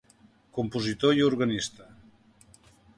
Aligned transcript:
Compositor 0.59 1.15
i 1.19 1.23
organista. 1.29 1.91